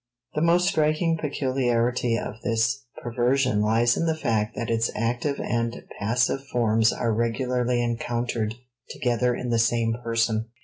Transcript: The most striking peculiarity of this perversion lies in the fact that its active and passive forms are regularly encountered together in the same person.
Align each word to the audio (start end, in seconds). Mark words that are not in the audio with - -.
The 0.33 0.41
most 0.41 0.67
striking 0.67 1.15
peculiarity 1.21 2.17
of 2.17 2.41
this 2.43 2.85
perversion 3.03 3.61
lies 3.61 3.95
in 3.95 4.07
the 4.07 4.17
fact 4.17 4.55
that 4.55 4.71
its 4.71 4.89
active 4.95 5.39
and 5.39 5.83
passive 5.99 6.43
forms 6.47 6.91
are 6.91 7.13
regularly 7.13 7.83
encountered 7.83 8.55
together 8.89 9.35
in 9.35 9.51
the 9.51 9.59
same 9.59 9.93
person. 10.03 10.47